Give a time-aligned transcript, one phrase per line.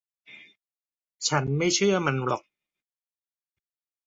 [1.27, 2.43] ฉันไม่เชื่อมันหรอก